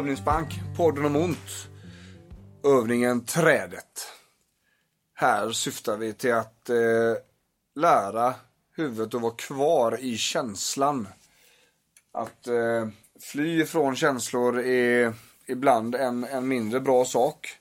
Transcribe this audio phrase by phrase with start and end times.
[0.00, 1.68] Övningsbank, podden om ont.
[2.64, 4.12] Övningen Trädet.
[5.14, 6.76] Här syftar vi till att eh,
[7.74, 8.34] lära
[8.76, 11.08] huvudet att vara kvar i känslan.
[12.12, 12.88] Att eh,
[13.20, 15.14] fly ifrån känslor är
[15.46, 17.58] ibland en, en mindre bra sak.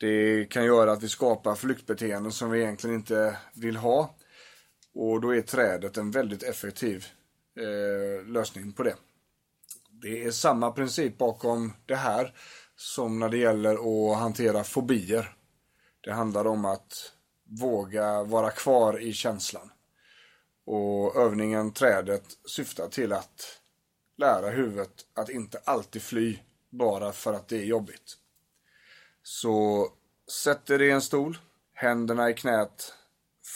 [0.00, 4.14] Det kan göra att vi skapar flyktbeteenden som vi egentligen inte vill ha.
[4.94, 7.06] Och då är trädet en väldigt effektiv
[7.60, 8.94] eh, lösning på det.
[10.02, 12.34] Det är samma princip bakom det här
[12.76, 15.36] som när det gäller att hantera fobier.
[16.00, 17.12] Det handlar om att
[17.44, 19.70] våga vara kvar i känslan.
[20.64, 23.60] Och övningen Trädet syftar till att
[24.16, 26.38] lära huvudet att inte alltid fly
[26.70, 28.16] bara för att det är jobbigt.
[29.22, 29.88] Så
[30.44, 31.38] sätt dig i en stol,
[31.72, 32.94] händerna i knät,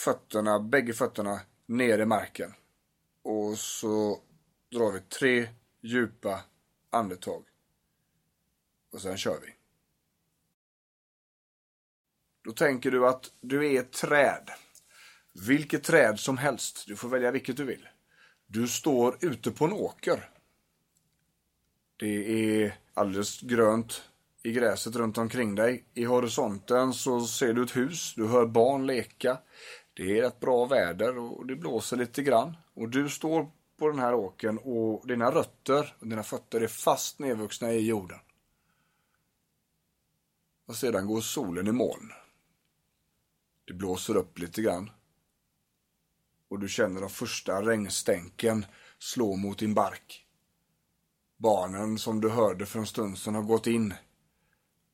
[0.05, 2.53] fötterna, bägge fötterna ner i marken.
[3.23, 4.19] Och så
[4.71, 5.47] drar vi tre
[5.85, 6.43] djupa
[6.89, 7.43] andetag.
[8.91, 9.55] Och sen kör vi.
[12.43, 14.49] Då tänker du att du är ett träd.
[15.47, 16.83] Vilket träd som helst.
[16.87, 17.87] Du får välja vilket du vill.
[18.47, 20.29] Du står ute på en åker.
[21.97, 24.03] Det är alldeles grönt
[24.43, 25.85] i gräset runt omkring dig.
[25.93, 28.13] I horisonten så ser du ett hus.
[28.15, 29.37] Du hör barn leka.
[29.93, 32.57] Det är ett bra väder och det blåser lite grann.
[32.73, 37.19] Och du står på den här åken och dina rötter och dina fötter är fast
[37.19, 38.19] nedvuxna i jorden.
[40.67, 42.11] Och sedan går solen i moln.
[43.65, 44.91] Det blåser upp lite grann.
[46.47, 48.65] Och du känner de första regnstänken
[48.99, 50.25] slå mot din bark.
[51.37, 53.93] Barnen som du hörde för en stund sedan har gått in.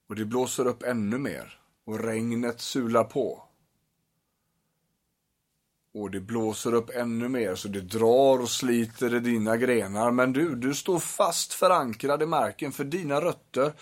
[0.08, 1.60] Och det blåser upp ännu mer.
[1.84, 3.51] Och regnet sular på.
[5.94, 10.12] Och det blåser upp ännu mer så det drar och sliter i dina grenar.
[10.12, 13.74] Men du, du står fast förankrad i marken för dina rötter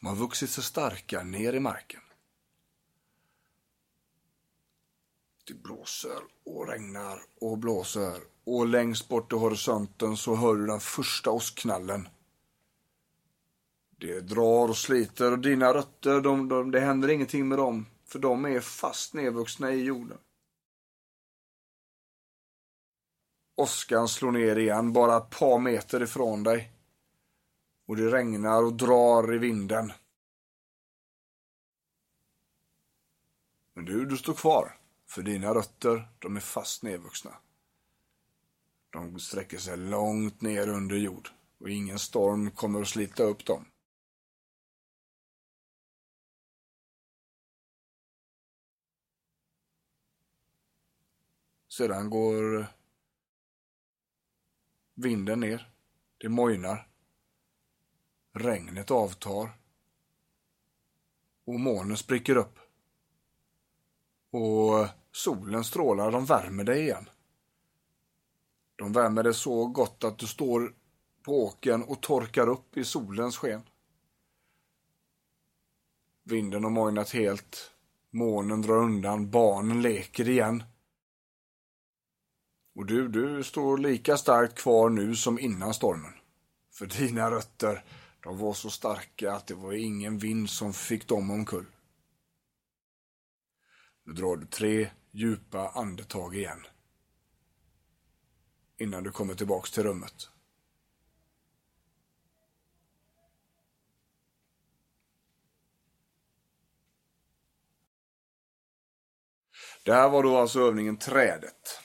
[0.00, 2.00] de har vuxit så starka ner i marken.
[5.46, 10.80] Det blåser och regnar och blåser och längst bort i horisonten så hör du den
[10.80, 12.08] första åskknallen.
[14.00, 18.18] Det drar och sliter och dina rötter, de, de, det händer ingenting med dem för
[18.18, 20.18] de är fast nedvuxna i jorden.
[23.58, 26.72] Åskan slår ner igen, bara ett par meter ifrån dig.
[27.86, 29.92] Och det regnar och drar i vinden.
[33.74, 34.78] Men du, du står kvar.
[35.06, 37.34] För dina rötter, de är fast nedvuxna.
[38.90, 41.28] De sträcker sig långt ner under jord.
[41.60, 43.64] Och ingen storm kommer att slita upp dem.
[51.68, 52.66] Sedan går
[54.98, 55.70] vinden ner.
[56.18, 56.88] Det mojnar.
[58.32, 59.50] Regnet avtar.
[61.44, 62.58] Och månen spricker upp.
[64.30, 67.08] Och solens strålar, de värmer dig igen.
[68.76, 70.74] De värmer dig så gott att du står
[71.22, 73.62] på åken och torkar upp i solens sken.
[76.22, 77.72] Vinden har mojnat helt.
[78.10, 80.62] Månen drar undan, barnen leker igen.
[82.78, 86.12] Och du, du står lika starkt kvar nu som innan stormen.
[86.74, 87.84] För dina rötter,
[88.22, 91.66] de var så starka att det var ingen vind som fick dem omkull.
[94.04, 96.66] Nu drar du tre djupa andetag igen.
[98.76, 100.28] Innan du kommer tillbaks till rummet.
[109.84, 111.80] Det här var då alltså övningen Trädet.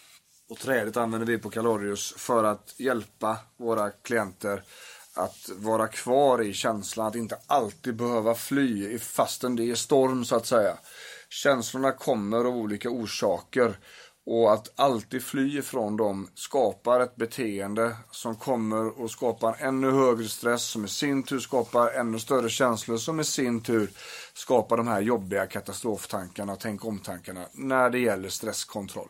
[0.53, 4.63] Och trädet använder vi på Calorius för att hjälpa våra klienter
[5.13, 10.35] att vara kvar i känslan, att inte alltid behöva fly fastän det är storm så
[10.35, 10.77] att säga.
[11.29, 13.77] Känslorna kommer av olika orsaker
[14.25, 19.91] och att alltid fly ifrån dem skapar ett beteende som kommer att skapa en ännu
[19.91, 23.91] högre stress som i sin tur skapar ännu större känslor som i sin tur
[24.33, 29.09] skapar de här jobbiga katastroftankarna, tänk om-tankarna när det gäller stresskontroll.